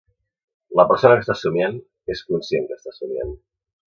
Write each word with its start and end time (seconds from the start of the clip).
la 0.79 0.85
persona 0.91 1.19
que 1.19 1.23
està 1.25 1.35
somiant 1.41 1.77
és 2.15 2.25
conscient 2.31 2.67
que 2.71 2.79
està 2.81 2.97
somiant 2.99 3.37